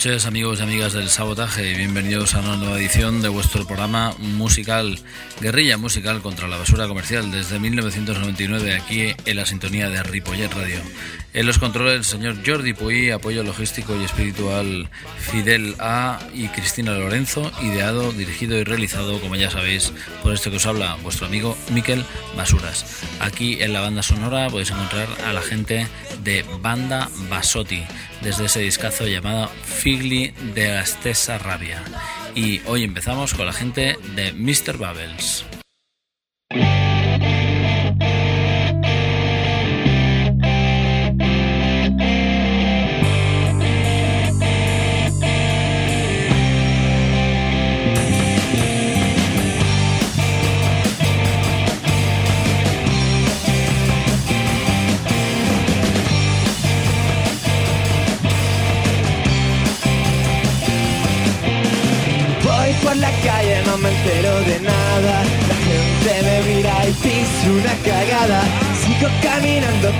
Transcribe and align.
Noches 0.00 0.24
amigos 0.24 0.60
y 0.60 0.62
amigas 0.62 0.94
del 0.94 1.10
sabotaje 1.10 1.72
y 1.72 1.74
bienvenidos 1.74 2.34
a 2.34 2.40
una 2.40 2.56
nueva 2.56 2.78
edición 2.78 3.20
de 3.20 3.28
vuestro 3.28 3.66
programa 3.66 4.14
musical 4.16 4.98
Guerrilla 5.42 5.76
Musical 5.76 6.22
contra 6.22 6.48
la 6.48 6.56
Basura 6.56 6.88
Comercial 6.88 7.30
desde 7.30 7.58
1999 7.58 8.76
aquí 8.76 9.12
en 9.26 9.36
la 9.36 9.44
sintonía 9.44 9.90
de 9.90 10.02
Ripollet 10.02 10.50
Radio. 10.54 10.78
En 11.32 11.46
los 11.46 11.58
controles 11.58 11.94
el 11.94 12.04
señor 12.04 12.36
Jordi 12.44 12.72
Puy, 12.72 13.10
apoyo 13.10 13.44
logístico 13.44 13.94
y 13.94 14.04
espiritual 14.04 14.90
Fidel 15.18 15.76
A 15.78 16.18
y 16.34 16.48
Cristina 16.48 16.92
Lorenzo, 16.92 17.52
ideado, 17.62 18.10
dirigido 18.10 18.58
y 18.58 18.64
realizado 18.64 19.20
como 19.20 19.36
ya 19.36 19.48
sabéis 19.48 19.92
por 20.24 20.32
este 20.34 20.50
que 20.50 20.56
os 20.56 20.66
habla 20.66 20.96
vuestro 21.04 21.26
amigo 21.26 21.56
Miquel 21.72 22.04
Basuras. 22.36 23.04
Aquí 23.20 23.62
en 23.62 23.72
la 23.72 23.80
banda 23.80 24.02
sonora 24.02 24.50
podéis 24.50 24.72
encontrar 24.72 25.06
a 25.24 25.32
la 25.32 25.40
gente 25.40 25.86
de 26.24 26.44
Banda 26.60 27.08
Basotti 27.28 27.84
desde 28.22 28.46
ese 28.46 28.60
discazo 28.60 29.06
llamado 29.06 29.48
Figli 29.62 30.32
de 30.54 30.74
la 30.74 30.84
Stessa 30.84 31.38
Rabia. 31.38 31.80
Y 32.34 32.60
hoy 32.66 32.82
empezamos 32.82 33.34
con 33.34 33.46
la 33.46 33.52
gente 33.52 33.96
de 34.16 34.32
Mr. 34.32 34.76
Bubbles. 34.76 35.44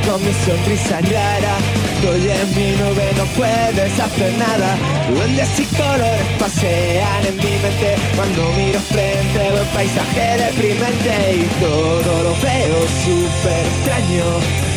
Con 0.06 0.24
mi 0.24 0.32
sonrisa 0.44 1.00
rara 1.00 1.56
Estoy 2.00 2.30
en 2.30 2.48
mi 2.56 2.70
nube, 2.78 3.12
no 3.14 3.24
puedes 3.36 4.00
hacer 4.00 4.32
nada. 4.38 4.74
Duendes 5.10 5.60
y 5.60 5.64
colores 5.76 6.22
pasean 6.38 7.26
en 7.26 7.36
mi 7.36 7.58
mente. 7.60 7.94
Cuando 8.16 8.52
miro 8.52 8.80
frente 8.80 9.38
veo 9.38 9.62
un 9.62 9.68
paisaje 9.68 10.38
deprimente. 10.38 11.12
Y 11.36 11.44
todo 11.60 12.22
lo 12.22 12.30
veo 12.40 12.80
súper 13.04 13.66
extraño. 13.66 14.24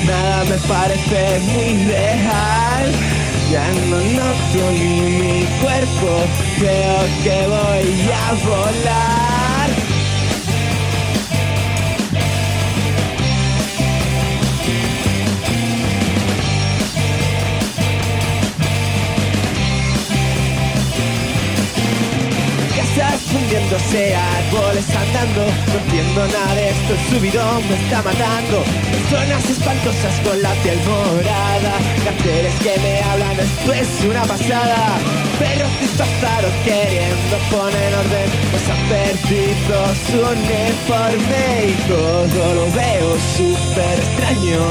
Nada 0.05 0.43
me 0.43 0.57
parece 0.67 1.39
muy 1.53 1.85
real. 1.85 2.91
Ya 3.49 3.67
no 3.87 3.97
noto 3.97 4.71
ni 4.71 5.01
mi 5.19 5.45
cuerpo, 5.61 6.25
creo 6.59 6.99
que 7.23 7.47
voy 7.47 8.09
a 8.11 8.33
volar. 8.45 9.22
Fundiéndose 23.33 24.15
árboles 24.15 24.85
andando 24.95 25.41
No 25.41 25.77
entiendo 25.83 26.27
nada 26.27 26.55
de 26.55 26.69
esto, 26.69 26.93
el 26.93 27.01
subidón 27.09 27.61
me 27.67 27.75
está 27.75 28.01
matando. 28.01 28.63
Personas 28.93 29.49
espantosas 29.49 30.15
con 30.23 30.41
la 30.41 30.53
piel 30.61 30.79
morada. 30.85 31.73
Carteles 32.05 32.55
que 32.63 32.73
me 32.83 33.01
hablan, 33.01 33.39
esto 33.39 33.73
es 33.73 33.89
una 34.05 34.23
pasada. 34.23 34.79
Perros 35.39 35.73
disfrazados 35.81 36.53
queriendo 36.63 37.35
poner 37.49 37.91
orden. 38.03 38.29
Pues 38.51 38.65
han 38.69 38.83
perdido 38.93 39.75
su 40.05 40.17
uniforme 40.37 41.43
Y 41.67 41.75
todo 41.89 42.43
lo 42.57 42.65
veo 42.71 43.09
súper 43.35 43.95
extraño. 44.05 44.61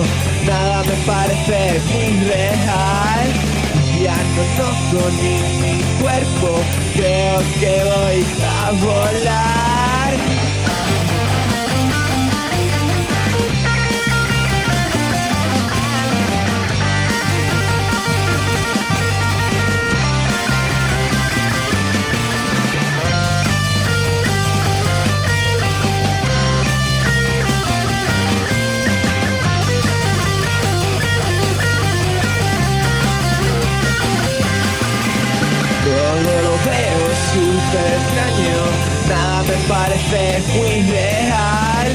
Nada 0.47 0.83
me 0.85 0.97
parece 1.07 1.81
muy 1.93 2.25
real 2.29 3.42
ya 4.03 4.17
no 4.35 4.43
toco 4.57 5.11
ni 5.11 5.35
mi 5.61 5.83
cuerpo, 6.01 6.61
creo 6.95 7.39
que 7.61 7.85
voy 7.85 8.25
a 8.43 8.73
volar. 8.73 9.82
Extraño, 37.79 38.59
nada 39.09 39.43
me 39.43 39.57
parece 39.69 40.43
muy 40.55 40.91
real. 40.91 41.93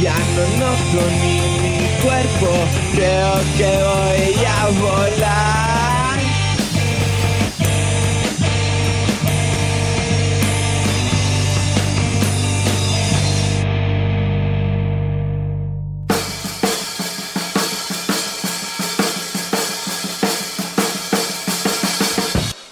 Ya 0.00 0.16
no 0.34 0.44
noto 0.58 1.10
ni 1.22 1.38
mi 1.62 2.02
cuerpo, 2.02 2.50
creo 2.94 3.34
que 3.56 3.70
voy 3.88 4.44
a 4.44 4.68
volar. 4.80 6.18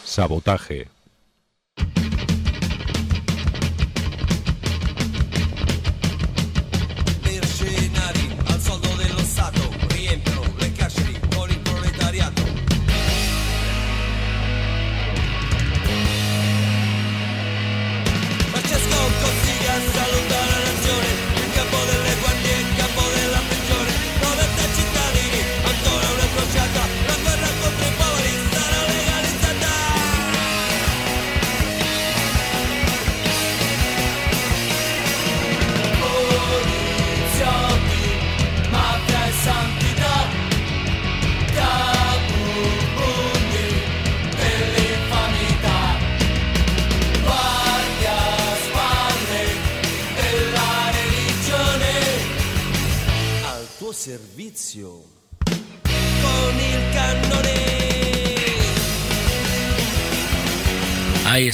Sabotaje 0.04 0.99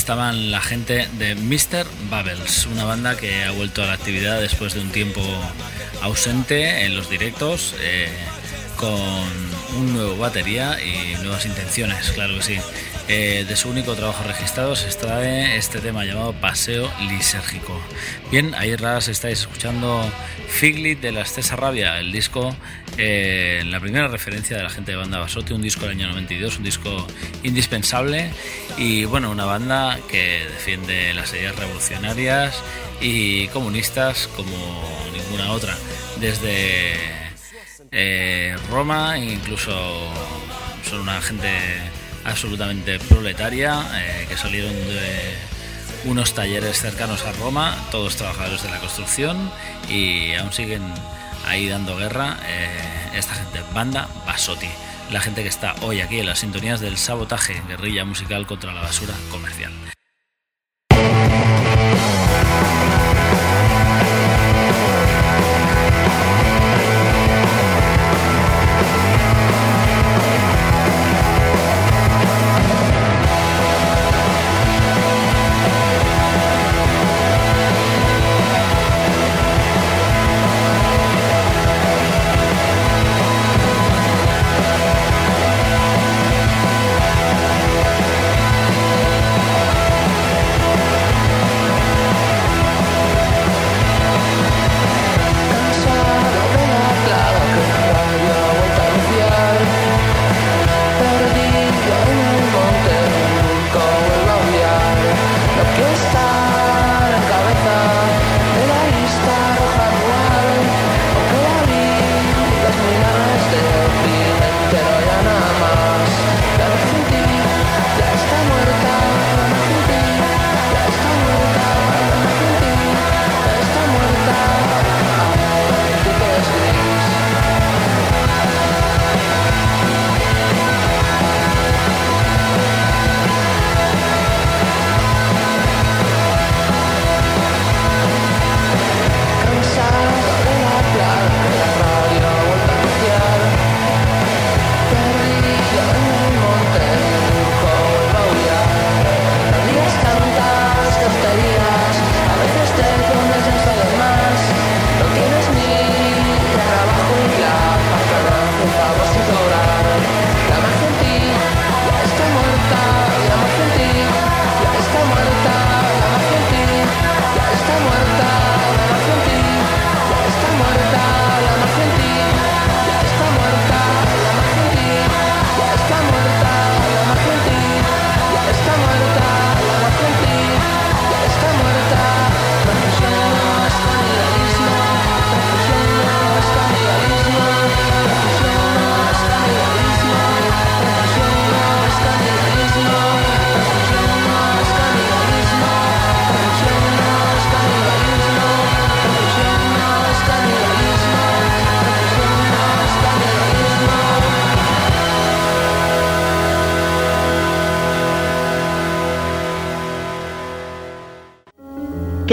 estaban 0.06 0.52
la 0.52 0.60
gente 0.60 1.08
de 1.18 1.34
Mr. 1.34 1.84
Bubbles, 2.08 2.66
una 2.66 2.84
banda 2.84 3.16
que 3.16 3.42
ha 3.42 3.50
vuelto 3.50 3.82
a 3.82 3.86
la 3.86 3.94
actividad 3.94 4.40
después 4.40 4.72
de 4.74 4.78
un 4.78 4.90
tiempo 4.90 5.20
ausente 6.00 6.84
en 6.84 6.94
los 6.94 7.10
directos, 7.10 7.74
eh, 7.80 8.08
con 8.76 8.92
un 9.76 9.92
nuevo 9.92 10.16
batería 10.16 10.78
y 10.80 11.16
nuevas 11.24 11.44
intenciones, 11.44 12.12
claro 12.12 12.36
que 12.36 12.42
sí. 12.44 12.58
Eh, 13.08 13.44
de 13.46 13.54
su 13.54 13.68
único 13.68 13.94
trabajo 13.94 14.24
registrado 14.24 14.74
se 14.74 14.86
extrae 14.86 15.56
este 15.56 15.78
tema 15.78 16.04
llamado 16.04 16.32
Paseo 16.32 16.90
Lisérgico. 17.08 17.80
Bien, 18.32 18.52
ahí 18.56 18.74
ras 18.74 19.06
estáis 19.06 19.40
escuchando 19.40 20.02
Figlit 20.48 21.00
de 21.00 21.12
la 21.12 21.20
Estesa 21.20 21.54
Rabia, 21.54 22.00
el 22.00 22.10
disco, 22.10 22.56
eh, 22.98 23.62
la 23.64 23.78
primera 23.78 24.08
referencia 24.08 24.56
de 24.56 24.64
la 24.64 24.70
gente 24.70 24.90
de 24.90 24.96
banda 24.96 25.20
Basote, 25.20 25.54
un 25.54 25.62
disco 25.62 25.82
del 25.82 25.92
año 25.92 26.08
92, 26.08 26.58
un 26.58 26.64
disco 26.64 27.06
indispensable 27.44 28.32
y 28.76 29.04
bueno, 29.04 29.30
una 29.30 29.44
banda 29.44 30.00
que 30.10 30.44
defiende 30.52 31.14
las 31.14 31.32
ideas 31.32 31.54
revolucionarias 31.54 32.60
y 33.00 33.46
comunistas 33.48 34.28
como 34.34 34.56
ninguna 35.12 35.52
otra. 35.52 35.76
Desde 36.18 36.94
eh, 37.92 38.56
Roma, 38.68 39.16
incluso 39.16 39.72
son 40.90 41.00
una 41.02 41.20
gente 41.20 41.48
absolutamente 42.26 42.98
proletaria, 42.98 43.80
eh, 43.94 44.26
que 44.28 44.36
salieron 44.36 44.72
de 44.72 45.34
unos 46.04 46.34
talleres 46.34 46.80
cercanos 46.80 47.24
a 47.24 47.32
Roma, 47.32 47.76
todos 47.90 48.16
trabajadores 48.16 48.62
de 48.62 48.70
la 48.70 48.78
construcción, 48.78 49.50
y 49.88 50.34
aún 50.34 50.52
siguen 50.52 50.82
ahí 51.46 51.68
dando 51.68 51.96
guerra 51.96 52.38
eh, 52.46 52.68
esta 53.14 53.34
gente, 53.34 53.60
banda 53.72 54.08
Basotti, 54.26 54.68
la 55.10 55.20
gente 55.20 55.42
que 55.42 55.48
está 55.48 55.74
hoy 55.82 56.00
aquí 56.00 56.18
en 56.18 56.26
las 56.26 56.40
sintonías 56.40 56.80
del 56.80 56.96
sabotaje, 56.96 57.62
guerrilla 57.68 58.04
musical 58.04 58.46
contra 58.46 58.72
la 58.72 58.82
basura 58.82 59.14
comercial. 59.30 59.72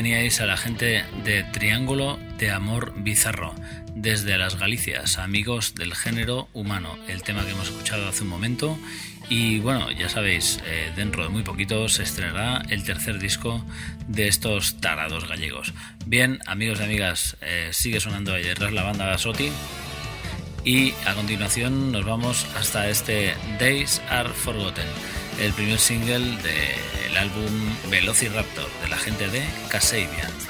Teníais 0.00 0.40
a 0.40 0.46
la 0.46 0.56
gente 0.56 1.04
de 1.24 1.42
Triángulo 1.42 2.18
de 2.38 2.50
Amor 2.50 2.94
Bizarro, 2.96 3.54
desde 3.94 4.38
las 4.38 4.58
Galicias, 4.58 5.18
amigos 5.18 5.74
del 5.74 5.94
género 5.94 6.48
humano, 6.54 6.96
el 7.06 7.22
tema 7.22 7.44
que 7.44 7.50
hemos 7.50 7.68
escuchado 7.68 8.08
hace 8.08 8.22
un 8.22 8.30
momento. 8.30 8.78
Y 9.28 9.58
bueno, 9.58 9.90
ya 9.90 10.08
sabéis, 10.08 10.58
eh, 10.64 10.90
dentro 10.96 11.22
de 11.22 11.28
muy 11.28 11.42
poquito 11.42 11.86
se 11.90 12.04
estrenará 12.04 12.62
el 12.70 12.82
tercer 12.82 13.18
disco 13.18 13.62
de 14.08 14.28
estos 14.28 14.80
tarados 14.80 15.28
gallegos. 15.28 15.74
Bien, 16.06 16.38
amigos 16.46 16.80
y 16.80 16.84
amigas, 16.84 17.36
eh, 17.42 17.68
sigue 17.72 18.00
sonando 18.00 18.32
ahí 18.32 18.44
detrás 18.44 18.72
la 18.72 18.84
banda 18.84 19.18
Soti. 19.18 19.50
Y 20.64 20.94
a 21.04 21.12
continuación 21.12 21.92
nos 21.92 22.06
vamos 22.06 22.46
hasta 22.56 22.88
este 22.88 23.34
Days 23.58 24.00
Are 24.08 24.30
Forgotten, 24.30 24.86
el 25.40 25.52
primer 25.54 25.78
single 25.78 26.36
del 26.42 27.16
álbum 27.16 27.50
Velociraptor 27.88 28.68
de 28.82 28.88
la 28.88 28.96
gente 28.98 29.28
de 29.28 29.42
Kasabian. 29.70 30.49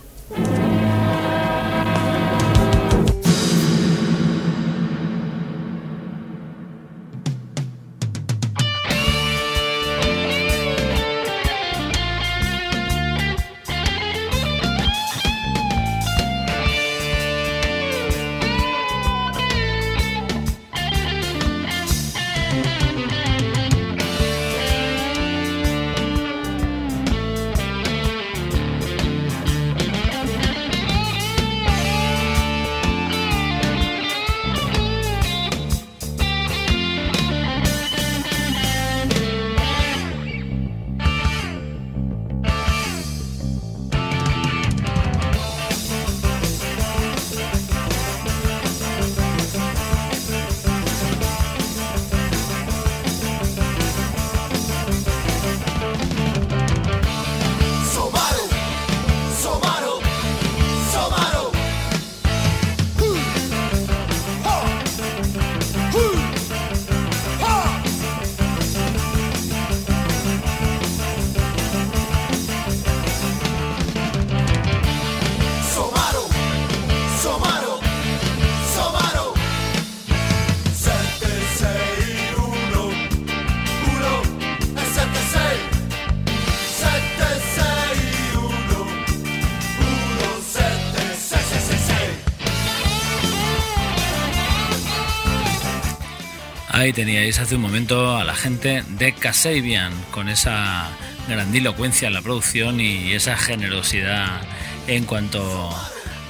Ahí 96.91 96.95
teníais 96.95 97.39
hace 97.39 97.55
un 97.55 97.61
momento 97.61 98.17
a 98.17 98.25
la 98.25 98.35
gente 98.35 98.83
de 98.89 99.13
Kasabian 99.13 99.93
con 100.11 100.27
esa 100.27 100.89
grandilocuencia 101.25 102.09
en 102.09 102.13
la 102.13 102.21
producción 102.21 102.81
y 102.81 103.13
esa 103.13 103.37
generosidad 103.37 104.41
en 104.87 105.05
cuanto 105.05 105.73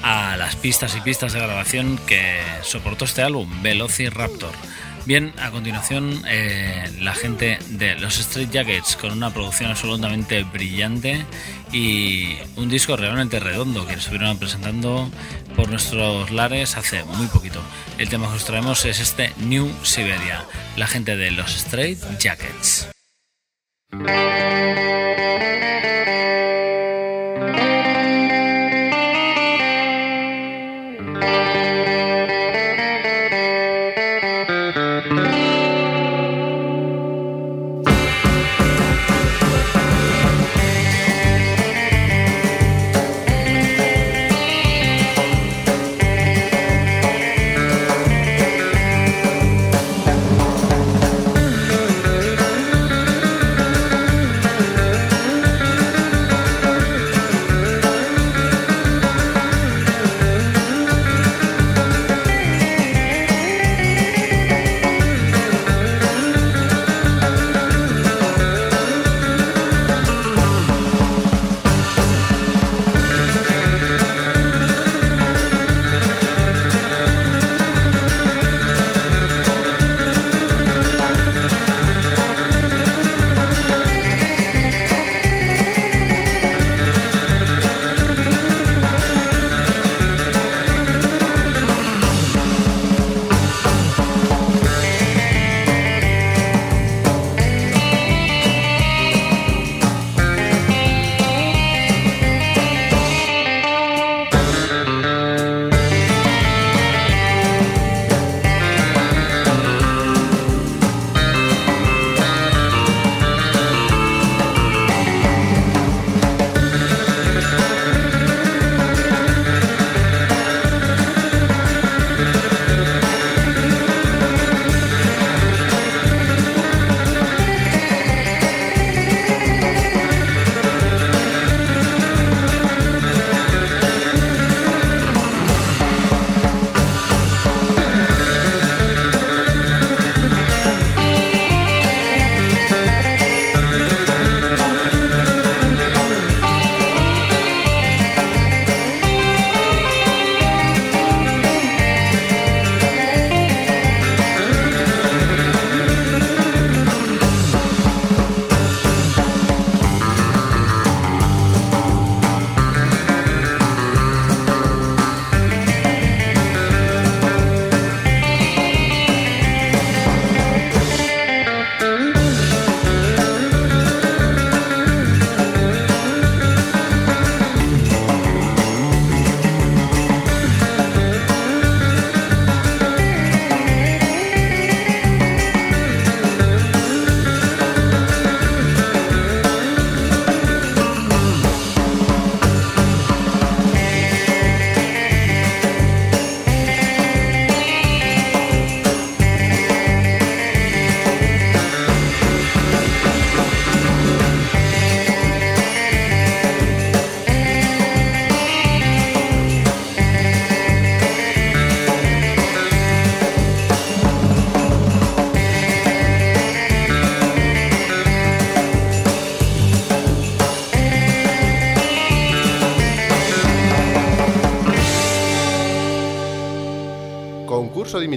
a 0.03 0.37
las 0.37 0.55
pistas 0.57 0.95
y 0.95 1.01
pistas 1.01 1.33
de 1.33 1.39
grabación 1.39 1.99
que 2.05 2.37
soportó 2.61 3.05
este 3.05 3.23
álbum, 3.23 3.49
Velociraptor. 3.63 4.51
Bien, 5.07 5.33
a 5.39 5.49
continuación 5.49 6.21
eh, 6.27 6.87
la 6.99 7.15
gente 7.15 7.57
de 7.69 7.95
los 7.95 8.19
Street 8.19 8.49
Jackets 8.51 8.97
con 8.97 9.13
una 9.13 9.33
producción 9.33 9.71
absolutamente 9.71 10.43
brillante 10.43 11.25
y 11.71 12.35
un 12.55 12.69
disco 12.69 12.95
realmente 12.95 13.39
redondo 13.39 13.87
que 13.87 13.95
estuvieron 13.95 14.37
presentando 14.37 15.09
por 15.55 15.69
nuestros 15.69 16.29
lares 16.29 16.77
hace 16.77 17.03
muy 17.03 17.25
poquito. 17.25 17.40
El 18.01 18.09
tema 18.09 18.27
que 18.27 18.37
os 18.37 18.45
traemos 18.45 18.83
es 18.85 18.99
este 18.99 19.31
New 19.37 19.71
Siberia, 19.83 20.43
la 20.75 20.87
gente 20.87 21.15
de 21.15 21.29
los 21.29 21.55
Straight 21.55 21.99
Jackets. 22.17 22.90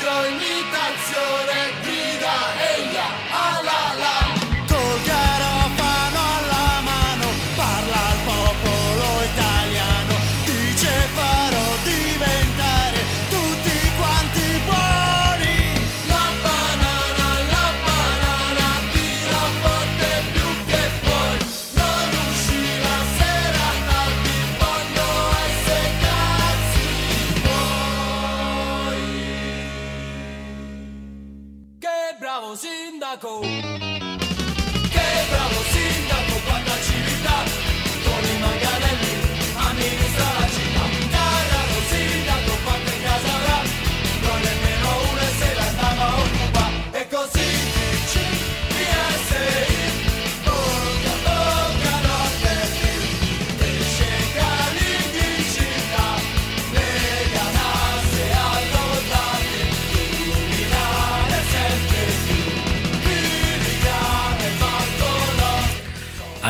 quattro 0.00 1.63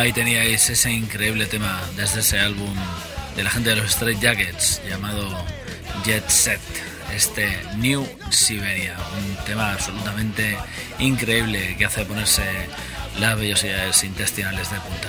Ahí 0.05 0.13
teníais 0.13 0.69
ese 0.69 0.93
increíble 0.93 1.47
tema 1.47 1.81
desde 1.97 2.21
ese 2.21 2.39
álbum 2.39 2.77
de 3.35 3.43
la 3.43 3.49
gente 3.49 3.71
de 3.71 3.77
los 3.77 3.87
Straight 3.87 4.21
Jackets 4.21 4.83
llamado 4.87 5.43
Jet 6.05 6.29
Set, 6.29 6.61
este 7.15 7.49
New 7.79 8.07
Siberia, 8.29 8.99
un 9.17 9.45
tema 9.47 9.73
absolutamente 9.73 10.59
increíble 10.99 11.75
que 11.79 11.87
hace 11.87 12.05
ponerse 12.05 12.43
las 13.19 13.39
vellosidades 13.39 14.05
intestinales 14.05 14.71
de 14.71 14.77
punta. 14.81 15.09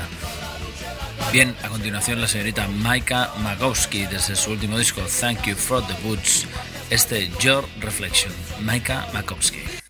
Bien, 1.33 1.53
a 1.61 1.67
continuación 1.67 2.21
la 2.21 2.29
señorita 2.29 2.65
Maika 2.69 3.33
Magowski 3.39 4.05
desde 4.05 4.37
su 4.37 4.51
último 4.51 4.77
disco 4.77 5.01
Thank 5.19 5.47
You 5.47 5.57
for 5.57 5.85
the 5.85 6.07
Boots, 6.07 6.45
este 6.89 7.29
Your 7.41 7.67
Reflection, 7.81 8.31
Maika 8.61 9.05
Makowski. 9.11 9.84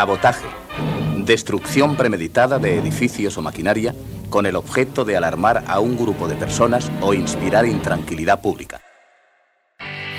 Sabotaje. 0.00 0.46
Destrucción 1.26 1.94
premeditada 1.94 2.58
de 2.58 2.78
edificios 2.78 3.36
o 3.36 3.42
maquinaria 3.42 3.94
con 4.30 4.46
el 4.46 4.56
objeto 4.56 5.04
de 5.04 5.14
alarmar 5.14 5.62
a 5.66 5.78
un 5.78 5.94
grupo 5.94 6.26
de 6.26 6.36
personas 6.36 6.90
o 7.02 7.12
inspirar 7.12 7.66
intranquilidad 7.66 8.40
pública. 8.40 8.80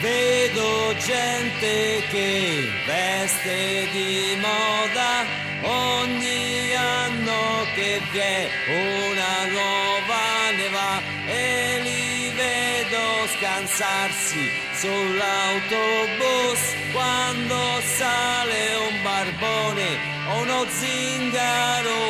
Vedo 0.04 0.94
gente 1.00 2.04
che 2.12 2.70
veste 2.86 3.88
di 3.92 4.38
moda 4.38 5.26
ogni 5.66 6.76
anno 6.78 7.66
che 7.74 8.02
vi 8.14 8.20
è 8.20 8.50
una 8.70 9.34
nuova 9.50 10.22
leva 10.60 11.02
e 11.26 11.82
li 11.82 12.30
vedo 12.38 13.02
scansarsi 13.36 14.71
sull'autobus 14.82 16.62
quando 16.92 17.60
sale 17.98 18.62
un 18.90 18.96
barbone 19.04 19.90
o 20.30 20.42
uno 20.42 20.66
zingaro. 20.80 22.02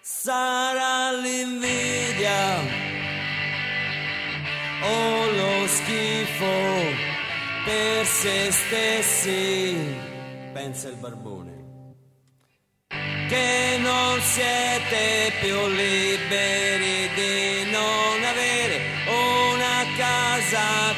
Sarà 0.00 1.10
l'invidia 1.24 2.42
o 4.82 5.30
lo 5.38 5.66
schifo 5.66 6.56
per 7.64 8.06
se 8.06 8.52
stessi, 8.52 9.76
pensa 10.52 10.88
il 10.88 10.96
barbone. 10.96 11.50
Che 13.28 13.78
non 13.80 14.20
siete 14.20 15.32
più 15.40 15.58
liberi 15.66 17.08
di 17.14 17.61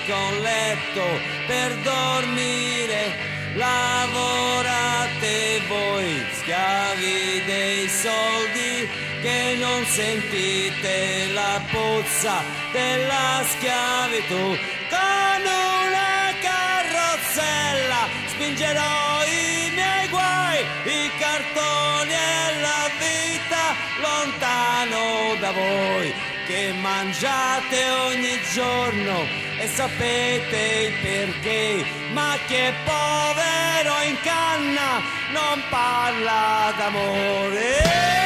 casa 0.05 0.13
con 0.13 0.41
letto 0.41 1.21
per 1.47 1.75
dormire. 1.77 3.33
Lavorate 3.55 5.63
voi, 5.69 6.27
schiavi 6.41 7.43
dei 7.47 7.89
soldi, 7.89 8.89
che 9.23 9.57
non 9.59 9.87
sentite 9.87 11.31
la 11.33 11.63
puzza 11.71 12.43
della 12.73 13.43
schiavitù. 13.47 14.59
Con 14.91 15.43
una 15.43 16.35
carrozzella 16.41 18.09
spingerò 18.27 19.25
i 19.25 19.71
miei 19.73 20.09
guai, 20.09 20.65
i 20.85 21.11
cartoni 21.19 22.13
e 22.13 22.61
la 22.61 22.91
vita 22.99 23.75
lontano 24.01 25.37
da 25.39 25.53
voi. 25.53 26.24
Che 26.47 26.73
mangiate 26.75 27.89
ogni 27.89 28.39
giorno 28.53 29.27
e 29.59 29.67
sapete 29.67 30.59
il 30.87 30.93
perché, 31.01 31.85
ma 32.13 32.37
chi 32.47 32.55
è 32.55 32.75
povero 32.85 34.03
in 34.07 34.17
canna 34.23 35.01
non 35.33 35.63
parla 35.71 36.75
d'amore. 36.77 38.25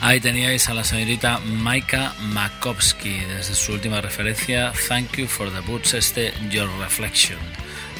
Ahí 0.00 0.18
teníais 0.18 0.66
a 0.70 0.74
la 0.74 0.82
señorita 0.82 1.40
Maika 1.44 2.14
Makovsky 2.20 3.20
desde 3.26 3.54
su 3.54 3.72
última 3.72 4.00
referencia 4.00 4.72
Thank 4.88 5.18
You 5.18 5.28
for 5.28 5.50
the 5.52 5.60
Boots, 5.60 5.92
este 5.92 6.32
Your 6.50 6.70
Reflection. 6.80 7.38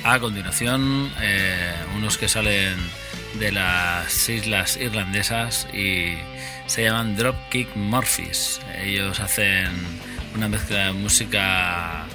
A 0.02 0.18
continuación, 0.18 1.12
eh, 1.20 1.74
unos 1.94 2.16
que 2.16 2.26
salen 2.26 2.74
de 3.38 3.52
las 3.52 4.28
islas 4.30 4.78
irlandesas 4.78 5.68
y 5.74 6.14
se 6.66 6.84
llaman 6.84 7.16
Dropkick 7.16 7.76
Murphys. 7.76 8.60
Ellos 8.82 9.20
hacen 9.20 9.68
una 10.34 10.48
mezcla 10.48 10.86
de 10.86 10.92
música 10.92 12.06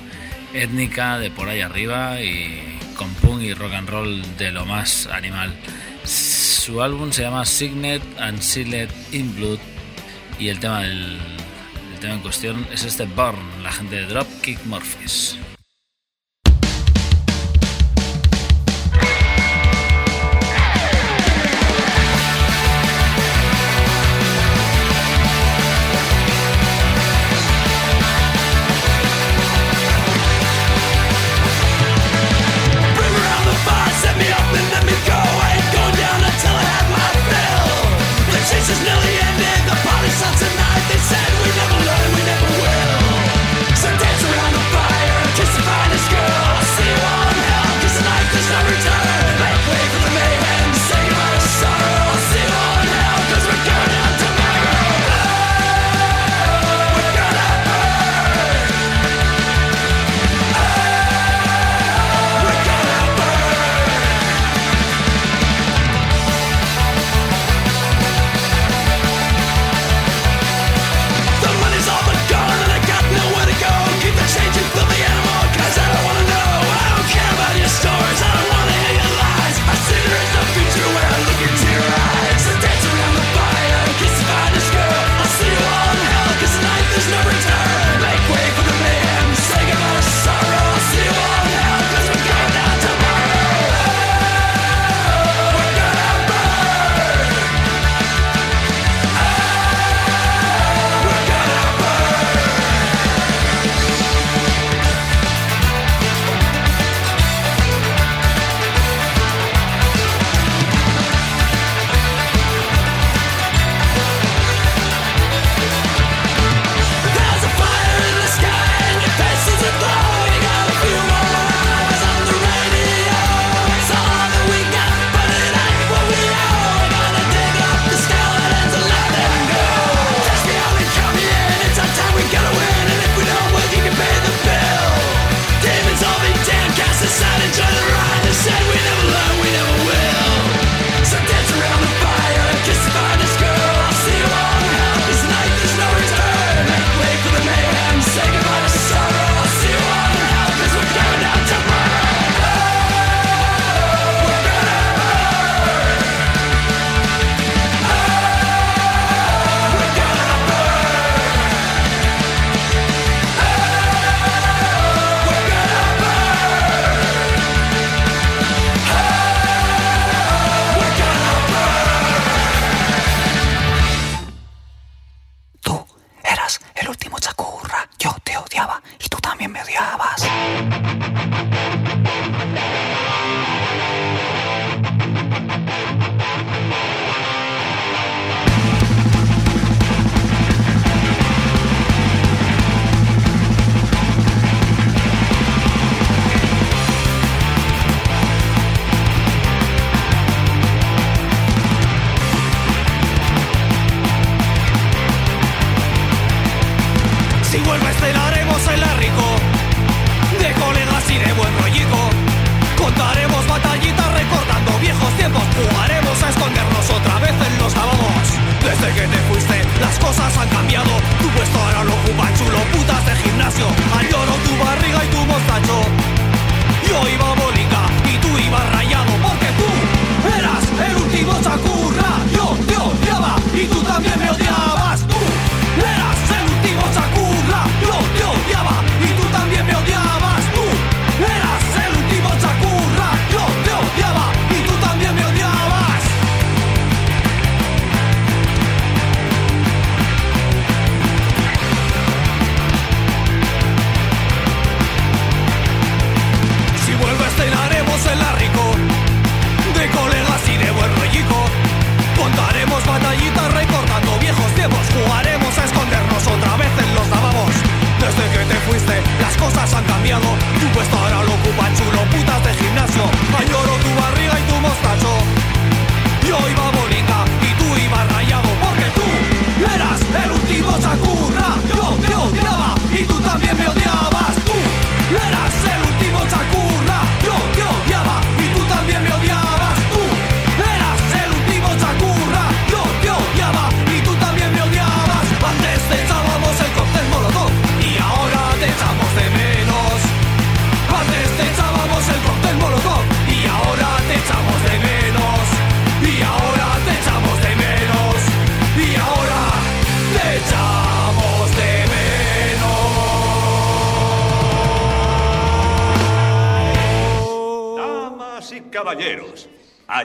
étnica 0.54 1.19
de 1.19 1.30
por 1.30 1.48
ahí 1.48 1.62
arriba 1.62 2.19
y 2.21 2.80
con 2.98 3.13
punk 3.15 3.43
y 3.43 3.54
rock 3.54 3.74
and 3.74 3.89
roll 3.89 4.38
de 4.38 4.52
lo 4.52 4.65
más 4.65 5.06
animal. 5.08 5.54
Su 6.04 6.82
álbum 6.82 7.12
se 7.12 7.21
llama 7.21 7.45
Signet 7.45 8.02
and 8.19 8.41
Sealed 8.41 8.89
in 9.12 9.36
Blood 9.36 9.60
y 10.39 10.50
el 10.50 10.60
tema, 10.60 10.82
del, 10.82 11.19
el 11.93 12.00
tema 12.00 12.15
en 12.15 12.21
cuestión 12.21 12.67
es 12.71 12.84
este 12.84 13.06
Burn, 13.06 13.63
la 13.63 13.71
gente 13.71 13.98
de 13.98 14.06
Dropkick 14.08 14.65
Murphys. 14.65 15.38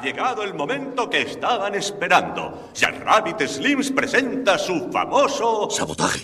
Llegado 0.01 0.43
el 0.43 0.55
momento 0.55 1.09
que 1.09 1.23
estaban 1.23 1.75
esperando. 1.75 2.71
Jack 2.75 3.05
Rabbit 3.05 3.41
Slims 3.47 3.91
presenta 3.91 4.59
su 4.59 4.91
famoso... 4.91 5.69
Sabotaje. 5.71 6.23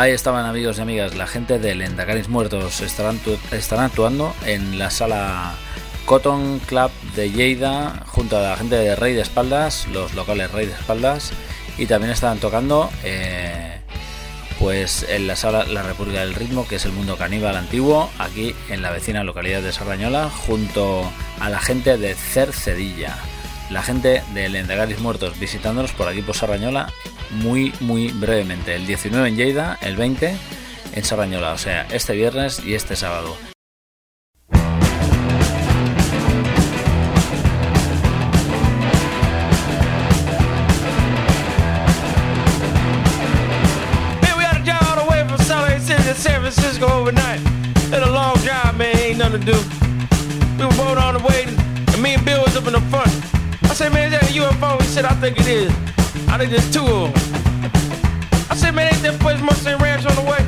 Ahí 0.00 0.12
estaban 0.12 0.46
amigos 0.46 0.78
y 0.78 0.80
amigas, 0.80 1.14
la 1.14 1.26
gente 1.26 1.58
de 1.58 1.74
Lendakaris 1.74 2.30
Muertos. 2.30 2.80
Estarán, 2.80 3.18
tu- 3.18 3.38
estarán 3.52 3.84
actuando 3.84 4.34
en 4.46 4.78
la 4.78 4.88
sala 4.90 5.52
Cotton 6.06 6.58
Club 6.60 6.90
de 7.14 7.30
Lleida 7.30 8.02
junto 8.06 8.38
a 8.38 8.40
la 8.40 8.56
gente 8.56 8.76
de 8.76 8.96
Rey 8.96 9.12
de 9.12 9.20
Espaldas, 9.20 9.86
los 9.92 10.14
locales 10.14 10.50
Rey 10.52 10.64
de 10.64 10.72
Espaldas. 10.72 11.32
Y 11.76 11.84
también 11.84 12.12
estarán 12.12 12.38
tocando 12.38 12.88
eh, 13.04 13.78
pues 14.58 15.04
en 15.06 15.26
la 15.26 15.36
sala 15.36 15.64
La 15.64 15.82
República 15.82 16.20
del 16.20 16.34
Ritmo, 16.34 16.66
que 16.66 16.76
es 16.76 16.86
el 16.86 16.92
mundo 16.92 17.18
caníbal 17.18 17.54
antiguo, 17.54 18.08
aquí 18.18 18.54
en 18.70 18.80
la 18.80 18.92
vecina 18.92 19.22
localidad 19.22 19.60
de 19.60 19.70
Sarrañola, 19.70 20.30
junto 20.30 21.12
a 21.40 21.50
la 21.50 21.60
gente 21.60 21.98
de 21.98 22.14
Cercedilla, 22.14 23.18
la 23.68 23.82
gente 23.82 24.22
de 24.32 24.48
Lendagaris 24.48 24.98
Muertos 24.98 25.38
visitándonos 25.38 25.92
por 25.92 26.08
aquí 26.08 26.22
por 26.22 26.34
Sarrañola 26.34 26.90
muy 27.30 27.72
muy 27.80 28.08
brevemente, 28.08 28.74
el 28.74 28.86
19 28.86 29.28
en 29.28 29.36
Lleida, 29.36 29.78
el 29.80 29.96
20 29.96 30.36
en 30.94 31.04
Sarrañola, 31.04 31.52
o 31.52 31.58
sea, 31.58 31.86
este 31.90 32.14
viernes 32.14 32.62
y 32.64 32.74
este 32.74 32.96
sábado. 32.96 33.36
Had 46.10 46.16
San 46.16 46.40
Francisco 46.40 46.86
overnight. 46.88 47.40
It's 47.76 48.04
a 48.04 48.10
long 48.10 48.34
drive, 48.38 48.76
man, 48.76 48.96
ain't 48.96 49.18
nothing 49.18 49.42
to 49.42 49.52
do. 49.52 49.58
We 50.58 50.64
were 50.64 50.72
both 50.72 50.98
on 50.98 51.14
the 51.14 51.22
way, 51.22 51.44
and 51.44 52.02
me 52.02 52.14
and 52.14 52.24
Bill 52.24 52.42
was 52.42 52.56
up 52.56 52.66
in 52.66 52.72
the 52.72 52.80
front. 52.90 53.06
I 53.62 53.74
said, 53.74 53.92
man, 53.92 54.12
is 54.12 54.18
that 54.18 54.28
a 54.28 54.32
UFO? 54.34 54.80
He 54.80 54.88
said, 54.88 55.04
I 55.04 55.14
think 55.20 55.38
it 55.38 55.46
is. 55.46 55.99
I 56.30 56.38
think 56.38 56.50
there's 56.50 56.70
two 56.72 56.86
of 56.86 57.12
them. 57.12 57.30
I 58.50 58.54
said, 58.54 58.74
man, 58.74 58.92
ain't 58.92 59.02
that 59.02 59.18
place 59.20 59.40
Mustang 59.42 59.78
Ranch 59.78 60.06
on 60.06 60.14
the 60.14 60.22
way? 60.22 60.42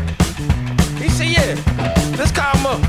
He 1.03 1.09
said, 1.11 1.27
yeah. 1.27 1.59
Let's 2.17 2.31
call 2.31 2.55
him 2.57 2.67
up. 2.67 2.81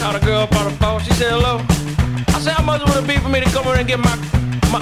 Called 0.00 0.16
a 0.16 0.24
girl 0.24 0.42
up 0.42 0.54
on 0.56 0.70
the 0.70 0.76
phone. 0.78 1.00
She 1.00 1.12
said, 1.12 1.30
hello. 1.32 1.64
I 2.28 2.38
said, 2.40 2.52
how 2.52 2.64
much 2.64 2.82
would 2.84 3.02
it 3.02 3.08
be 3.08 3.16
for 3.16 3.28
me 3.28 3.40
to 3.40 3.50
come 3.50 3.66
over 3.66 3.76
and 3.76 3.88
get 3.88 3.98
my, 3.98 4.16
my, 4.70 4.80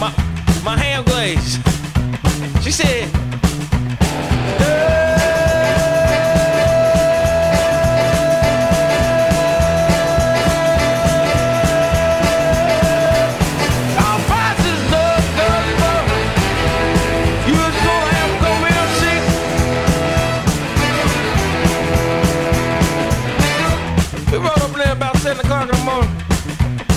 my, 0.00 0.10
my 0.64 0.76
ham 0.76 1.04
glaze? 1.04 1.60
She 2.64 2.72
said, 2.72 3.08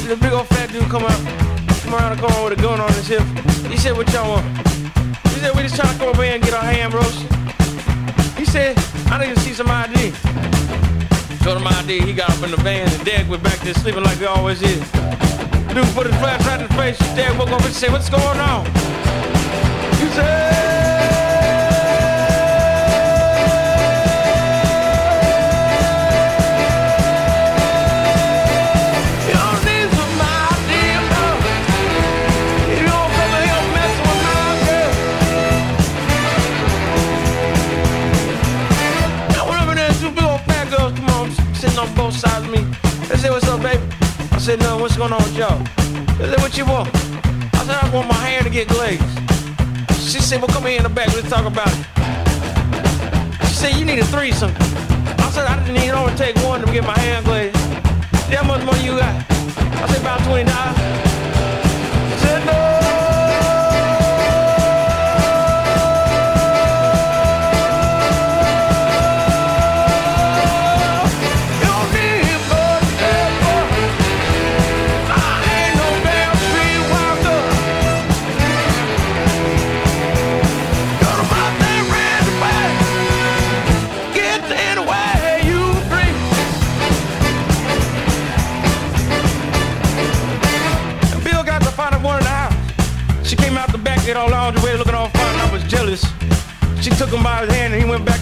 The 0.06 0.16
big 0.16 0.34
old 0.34 0.48
fat 0.50 0.72
dude 0.72 0.84
come 0.84 1.04
out, 1.04 1.20
come 1.82 1.96
around 1.96 2.16
the 2.16 2.22
corner 2.22 2.44
with 2.44 2.60
a 2.60 2.62
gun 2.62 2.80
on 2.80 2.94
his 2.94 3.08
hip. 3.08 3.24
He 3.70 3.76
said, 3.76 3.98
"What 3.98 4.12
y'all 4.14 4.30
want?" 4.30 4.46
He 5.36 5.42
said, 5.42 5.54
we 5.54 5.64
just 5.64 5.76
trying 5.76 5.92
to 5.92 6.00
come 6.00 6.10
over 6.10 6.24
here 6.24 6.36
and 6.36 6.44
get 6.44 6.54
our 6.54 6.64
ham 6.64 6.92
roasted. 6.92 7.30
He 8.38 8.46
said, 8.46 8.78
I 9.12 9.20
need 9.20 9.36
to 9.36 9.42
see 9.42 9.52
some 9.52 9.68
ID. 9.68 10.14
Showed 11.44 11.58
him 11.58 11.68
ID, 11.68 12.00
he 12.00 12.14
got 12.14 12.30
up 12.30 12.42
in 12.42 12.52
the 12.52 12.58
van 12.58 12.88
and 12.88 13.06
Dad 13.06 13.28
went 13.28 13.44
back 13.44 13.60
there 13.60 13.74
sleeping 13.74 14.04
like 14.04 14.18
he 14.18 14.26
always 14.26 14.62
is. 14.62 14.80
Dude 15.74 15.86
put 15.94 16.08
his 16.08 16.16
flash 16.24 16.40
right 16.46 16.62
in 16.62 16.68
his 16.68 16.78
face. 16.78 16.98
Dad 17.18 17.38
woke 17.38 17.50
up 17.50 17.62
and 17.62 17.74
said, 17.74 17.92
what's 17.92 18.10
going 18.10 18.40
on? 18.40 18.66
He 19.98 20.08
said, 20.16 20.75
said, 44.46 44.60
no, 44.60 44.78
what's 44.78 44.96
going 44.96 45.12
on 45.12 45.18
with 45.24 45.36
y'all? 45.36 45.58
They 46.20 46.30
said, 46.30 46.40
what 46.40 46.56
you 46.56 46.68
want? 46.68 46.88
I 46.94 47.66
said, 47.66 47.78
I 47.82 47.90
want 47.92 48.08
my 48.08 48.14
hair 48.14 48.44
to 48.44 48.50
get 48.52 48.68
glazed. 48.68 49.02
She 50.00 50.20
said, 50.20 50.40
well, 50.40 50.50
come 50.50 50.66
here 50.66 50.78
in 50.78 50.84
the 50.84 50.90
back, 50.90 51.08
let's 51.16 51.28
talk 51.28 51.48
about 51.48 51.68
it. 51.68 53.48
She 53.48 53.56
said, 53.56 53.76
you 53.76 53.86
need 53.86 53.98
a 53.98 54.06
threesome. 54.06 54.52
I 55.18 55.32
said, 55.32 55.48
I 55.48 55.58
didn't 55.66 55.82
need, 55.82 55.88
it 55.88 55.96
only 55.96 56.14
take 56.14 56.36
one 56.46 56.62
to 56.62 56.72
get 56.72 56.84
my 56.84 56.96
hair 57.00 57.24
glazed. 57.24 57.58
How 57.58 58.44
much 58.44 58.64
money 58.64 58.86
you 58.86 59.00
got? 59.00 59.16
I 59.82 59.88
said, 59.88 60.02
about 60.02 60.20
$20. 60.20 60.46
She 62.12 62.28
said, 62.28 62.46
no. 62.46 62.65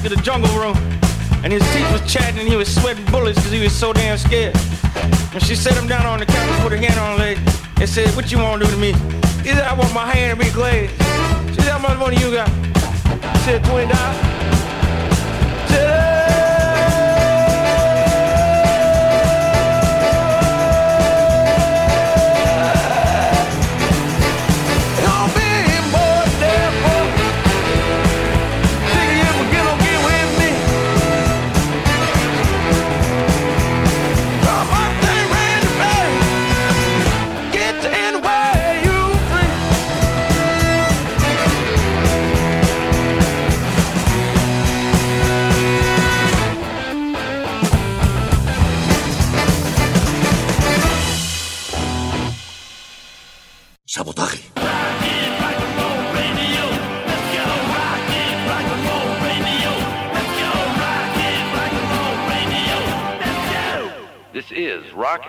Back 0.04 0.12
to 0.12 0.16
the 0.16 0.22
jungle 0.22 0.54
room. 0.58 0.76
And 1.44 1.52
his 1.52 1.62
teeth 1.74 1.92
was 1.92 2.02
chatting 2.12 2.40
and 2.40 2.48
he 2.48 2.56
was 2.56 2.74
sweating 2.74 3.06
bullets 3.06 3.38
because 3.38 3.52
he 3.52 3.62
was 3.62 3.74
so 3.74 3.94
damn 3.94 4.18
scared. 4.18 4.56
And 5.34 5.44
she 5.44 5.56
set 5.56 5.76
him 5.76 5.88
down 5.88 6.06
on 6.06 6.20
the 6.20 6.26
couch, 6.26 6.62
put 6.62 6.72
her 6.72 6.78
hand 6.78 7.00
on 7.00 7.12
his 7.12 7.20
leg, 7.20 7.38
and 7.80 7.90
said, 7.90 8.16
what 8.16 8.32
you 8.32 8.38
want 8.38 8.62
to 8.62 8.68
do 8.68 8.74
to 8.74 8.80
me? 8.80 8.94
He 9.44 9.50
said, 9.50 9.64
I 9.64 9.74
want 9.74 9.94
my 9.94 10.06
hand 10.06 10.38
to 10.38 10.46
be 10.46 10.52
glazed. 10.52 10.94
She 11.50 11.62
said, 11.62 11.72
how 11.72 11.80
much 11.80 11.98
money 11.98 12.18
you 12.18 12.32
got? 12.32 12.50
He 12.50 13.40
said, 13.40 13.64
$20. 13.64 14.33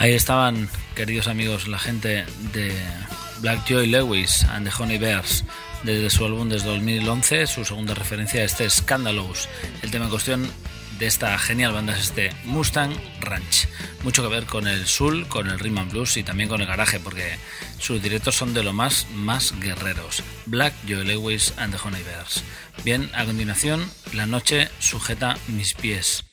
Ahí 0.00 0.14
estaban, 0.14 0.70
queridos 0.96 1.28
amigos, 1.28 1.68
la 1.68 1.78
gente 1.78 2.24
de 2.54 2.74
Black 3.40 3.68
Joy 3.68 3.86
Lewis 3.86 4.44
and 4.44 4.66
the 4.66 4.72
Honey 4.82 4.96
Bears 4.96 5.44
desde 5.82 6.08
su 6.08 6.24
álbum 6.24 6.48
desde 6.48 6.70
2011, 6.70 7.46
su 7.46 7.66
segunda 7.66 7.92
referencia 7.92 8.42
este 8.42 8.70
Scandalous. 8.70 9.46
El 9.82 9.90
tema 9.90 10.06
en 10.06 10.10
cuestión 10.10 10.50
de 10.98 11.06
esta 11.06 11.38
genial 11.38 11.74
banda 11.74 11.92
es 11.92 12.04
este 12.04 12.30
Mustang 12.44 12.94
Ranch. 13.20 13.68
Mucho 14.02 14.22
que 14.22 14.34
ver 14.34 14.46
con 14.46 14.66
el 14.66 14.86
soul, 14.86 15.28
con 15.28 15.50
el 15.50 15.58
rhythm 15.58 15.80
and 15.80 15.90
blues 15.90 16.16
y 16.16 16.22
también 16.22 16.48
con 16.48 16.62
el 16.62 16.66
garaje, 16.66 16.98
porque 16.98 17.36
sus 17.78 18.02
directos 18.02 18.34
son 18.34 18.54
de 18.54 18.62
lo 18.62 18.72
más, 18.72 19.06
más 19.12 19.52
guerreros. 19.60 20.22
Black 20.46 20.72
Joy 20.88 21.04
Lewis 21.04 21.52
and 21.58 21.76
the 21.76 21.86
Honey 21.86 22.02
Bears. 22.04 22.42
Bien, 22.84 23.10
a 23.12 23.26
continuación, 23.26 23.84
la 24.14 24.24
noche 24.24 24.70
sujeta 24.78 25.36
mis 25.48 25.74
pies. 25.74 26.24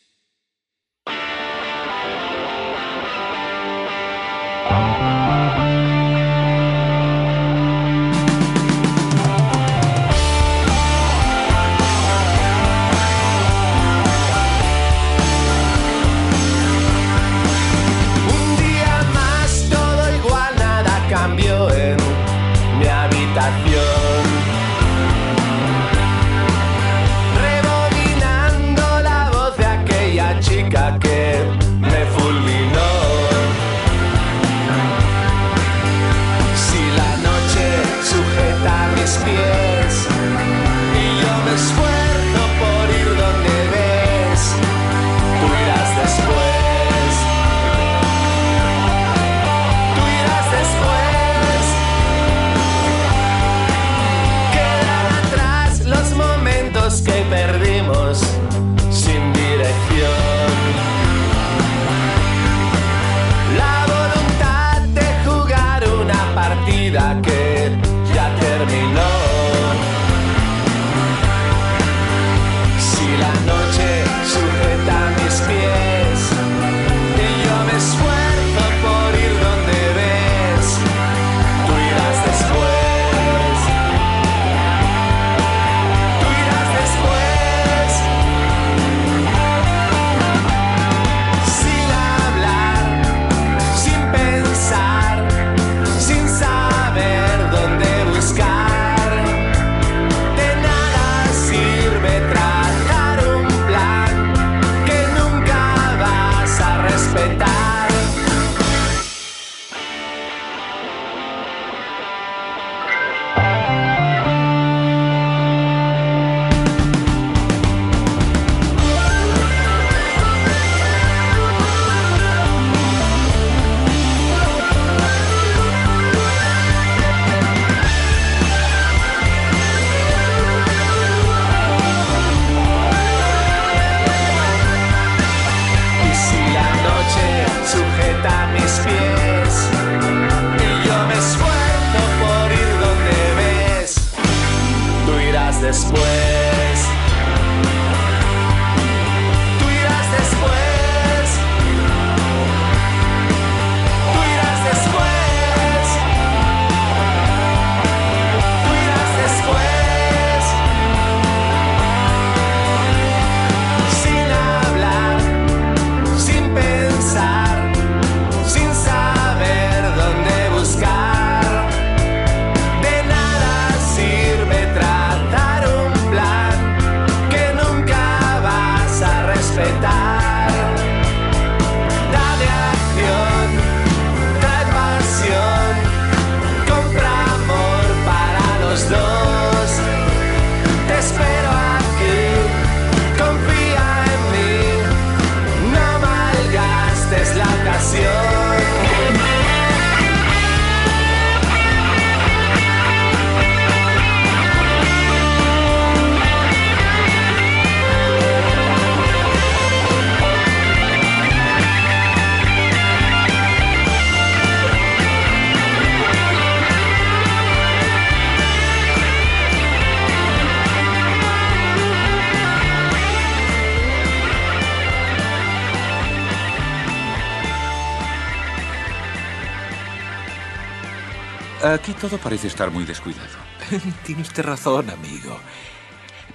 Aquí 231.74 231.94
todo 231.94 232.18
parece 232.18 232.48
estar 232.48 232.72
muy 232.72 232.86
descuidado. 232.86 233.28
Tiene 234.06 234.22
usted 234.22 234.44
razón, 234.44 234.90
amigo. 234.90 235.38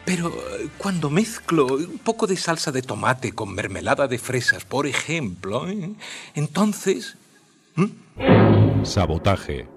Pero 0.05 0.29
eh, 0.29 0.69
cuando 0.77 1.11
mezclo 1.11 1.67
un 1.67 1.99
poco 1.99 2.27
de 2.27 2.37
salsa 2.37 2.73
de 2.73 2.83
tomate 2.83 3.33
con 3.33 3.55
mermelada 3.55 4.09
de 4.09 4.19
fresas, 4.19 4.65
por 4.65 4.87
ejemplo, 4.87 5.69
¿eh? 5.69 5.93
entonces... 6.35 7.17
Sabotaje. 8.83 9.69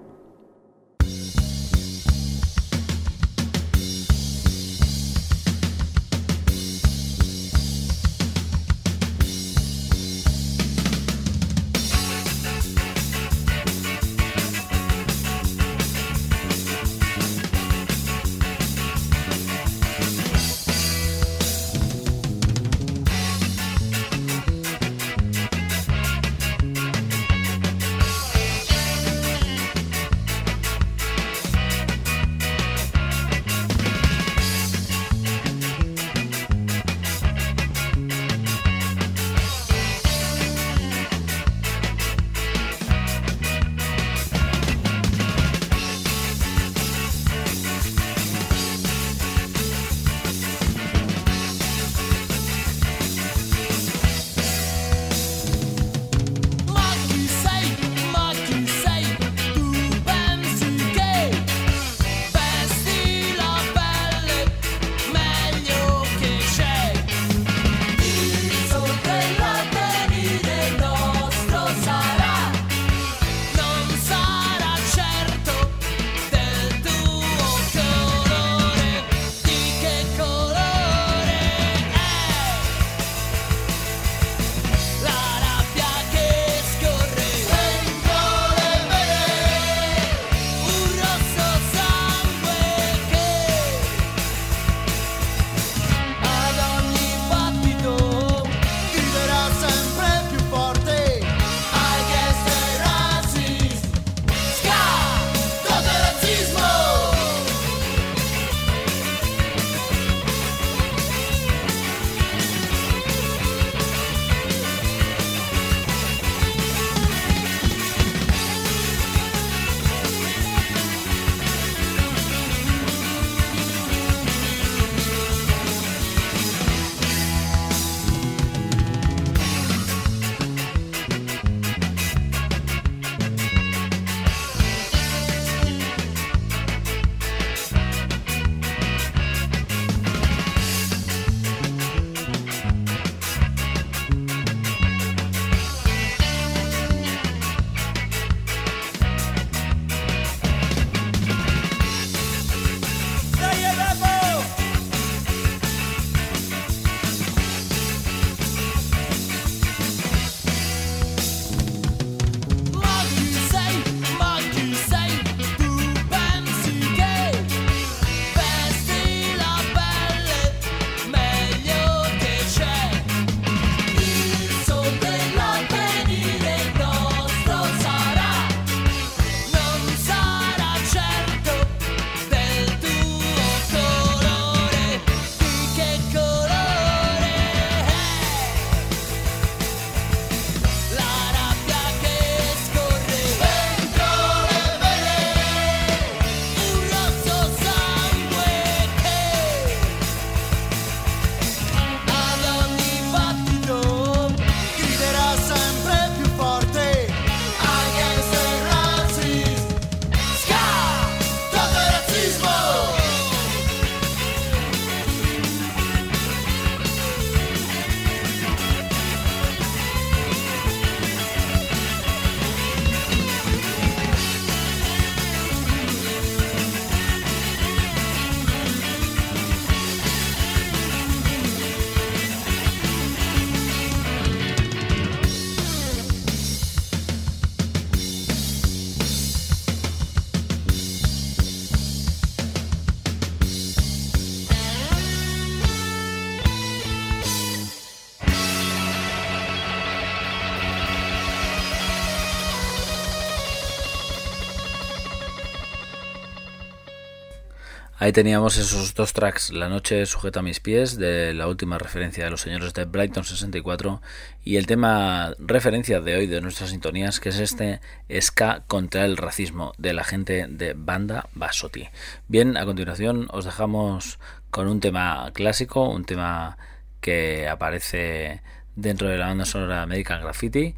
Ahí 258.06 258.12
teníamos 258.12 258.56
esos 258.56 258.94
dos 258.94 259.12
tracks, 259.12 259.50
La 259.50 259.68
noche 259.68 260.06
sujeta 260.06 260.38
a 260.38 260.42
mis 260.44 260.60
pies, 260.60 260.96
de 260.96 261.34
la 261.34 261.48
última 261.48 261.76
referencia 261.76 262.22
de 262.22 262.30
los 262.30 262.40
señores 262.40 262.72
de 262.72 262.84
Brighton 262.84 263.24
64, 263.24 264.00
y 264.44 264.58
el 264.58 264.66
tema 264.68 265.34
referencia 265.40 266.00
de 266.00 266.14
hoy 266.14 266.28
de 266.28 266.40
nuestras 266.40 266.70
sintonías, 266.70 267.18
que 267.18 267.30
es 267.30 267.40
este 267.40 267.80
Ska 268.20 268.62
contra 268.68 269.06
el 269.06 269.16
racismo, 269.16 269.72
de 269.78 269.92
la 269.92 270.04
gente 270.04 270.46
de 270.48 270.74
Banda 270.74 271.28
Basotti. 271.34 271.88
Bien, 272.28 272.56
a 272.56 272.64
continuación 272.64 273.26
os 273.32 273.44
dejamos 273.44 274.20
con 274.50 274.68
un 274.68 274.78
tema 274.78 275.28
clásico, 275.34 275.88
un 275.88 276.04
tema 276.04 276.58
que 277.00 277.48
aparece 277.48 278.40
dentro 278.76 279.08
de 279.08 279.18
la 279.18 279.26
banda 279.26 279.46
sonora 279.46 279.82
American 279.82 280.22
Graffiti, 280.22 280.76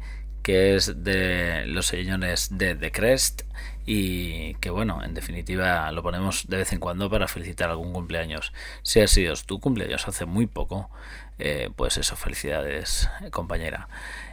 que 0.49 0.75
es 0.75 1.03
de 1.03 1.63
los 1.67 1.85
señores 1.85 2.49
de 2.51 2.73
The 2.73 2.91
Crest 2.91 3.43
y 3.85 4.55
que 4.55 4.71
bueno, 4.71 5.03
en 5.03 5.13
definitiva 5.13 5.91
lo 5.91 6.01
ponemos 6.01 6.47
de 6.47 6.57
vez 6.57 6.73
en 6.73 6.79
cuando 6.79 7.07
para 7.07 7.27
felicitar 7.27 7.69
algún 7.69 7.93
cumpleaños. 7.93 8.51
Si 8.81 8.99
ha 8.99 9.07
sido 9.07 9.35
tu 9.45 9.59
cumpleaños 9.59 10.07
hace 10.07 10.25
muy 10.25 10.47
poco, 10.47 10.89
eh, 11.37 11.69
pues 11.75 11.97
eso, 11.97 12.15
felicidades 12.15 13.07
compañera. 13.29 13.89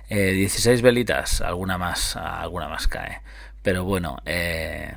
Eh, 0.08 0.30
16 0.32 0.80
velitas, 0.80 1.42
alguna 1.42 1.76
más, 1.76 2.16
alguna 2.16 2.66
más 2.70 2.88
cae. 2.88 3.20
Pero 3.62 3.84
bueno, 3.84 4.16
eh, 4.24 4.94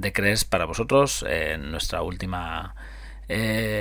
The 0.00 0.14
Crest 0.14 0.48
para 0.48 0.64
vosotros, 0.64 1.22
eh, 1.28 1.58
nuestra 1.58 2.00
última 2.00 2.74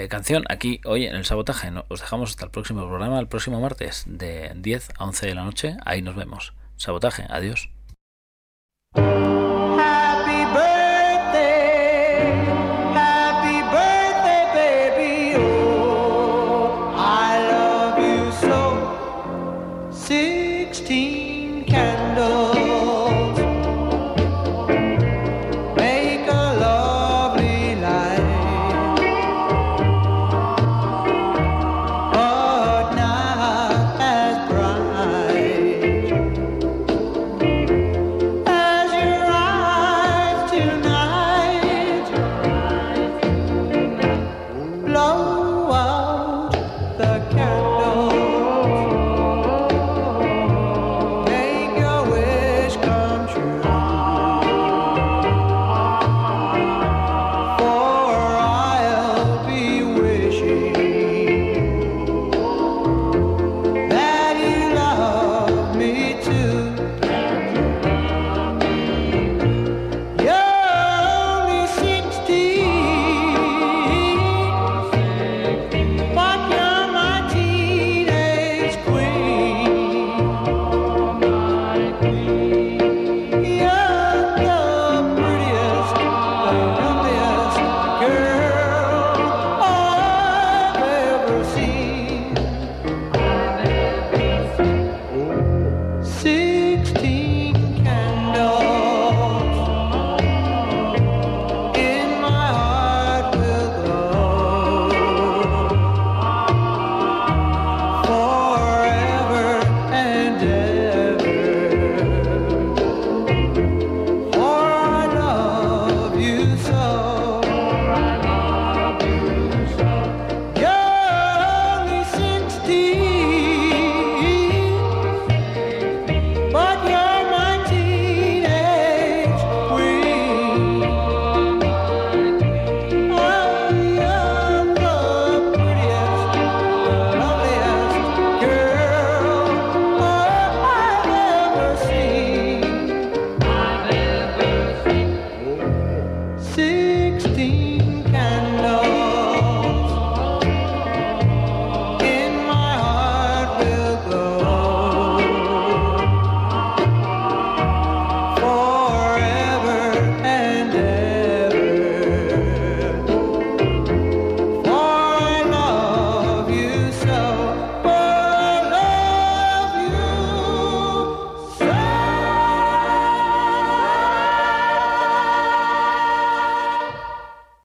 canción 0.09 0.43
aquí 0.49 0.81
hoy 0.83 1.05
en 1.05 1.15
el 1.15 1.23
sabotaje. 1.23 1.71
Os 1.87 2.01
dejamos 2.01 2.31
hasta 2.31 2.43
el 2.43 2.51
próximo 2.51 2.85
programa, 2.85 3.17
el 3.17 3.29
próximo 3.29 3.61
martes 3.61 4.03
de 4.07 4.51
10 4.55 4.89
a 4.97 5.05
11 5.05 5.27
de 5.27 5.35
la 5.35 5.45
noche. 5.45 5.77
Ahí 5.85 6.01
nos 6.01 6.17
vemos. 6.17 6.53
Sabotaje, 6.77 7.25
adiós. 7.29 7.74